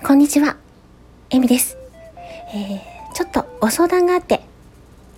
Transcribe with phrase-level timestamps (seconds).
[0.00, 0.56] こんにちは、
[1.28, 1.76] えみです、
[2.54, 4.40] えー、ちょっとご相談があって、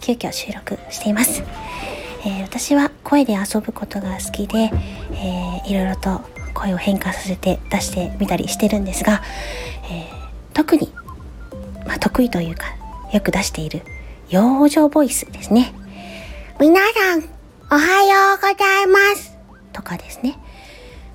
[0.00, 1.42] 急遽収録しています。
[2.24, 4.70] えー、私は声で遊ぶことが好きで、
[5.12, 6.22] えー、いろいろと
[6.54, 9.22] 声を変化させて出してみたりしてるんですが、
[9.90, 10.92] えー、特に、
[11.86, 12.64] まあ、得意というか、
[13.12, 13.82] よく出している
[14.30, 15.74] 養生ボイスですね。
[16.58, 17.24] 皆さん、
[17.70, 19.36] おはようございます。
[19.72, 20.38] とかですね。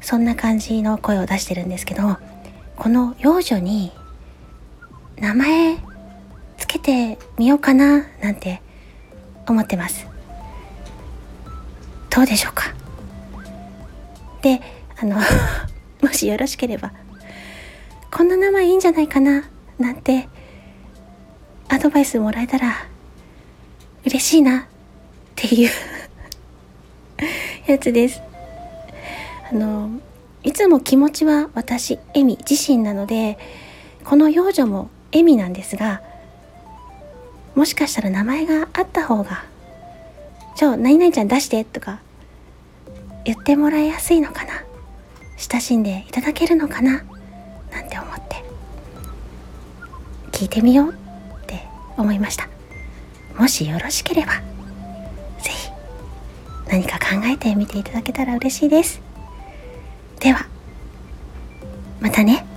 [0.01, 2.17] そんな感じの声を出してるんですけど、
[2.77, 3.91] この幼女に
[5.17, 5.77] 名前
[6.57, 8.61] つけてみようかななんて
[9.47, 10.07] 思ってます。
[12.09, 12.73] どうでしょうか？
[14.41, 14.61] で、
[15.01, 15.17] あの、
[16.01, 16.91] もしよろしければ、
[18.11, 19.43] こんな名前いいんじゃないかな
[19.77, 20.29] なんて
[21.67, 22.73] アドバイスもらえたら
[24.05, 24.63] 嬉しいなっ
[25.35, 25.69] ていう
[27.67, 28.21] やつです。
[29.51, 29.89] あの、
[30.45, 33.39] いつも気持ちは私、エミ自身なので、
[34.03, 36.03] この幼女もエミなんですが、
[37.55, 39.43] もしかしたら名前があった方が、
[40.55, 41.99] ちょ、何々ちゃん出してとか
[43.25, 44.63] 言ってもらいやすいのかな
[45.35, 47.03] 親しんでいただけるのかな
[47.71, 48.45] なんて思って、
[50.31, 51.63] 聞いてみようって
[51.97, 52.47] 思いました。
[53.35, 54.33] もしよろしければ、
[55.41, 55.71] ぜひ
[56.69, 59.14] 何か考えてみていただけたら嬉しいです。
[60.25, 60.43] では、
[62.01, 62.47] またね。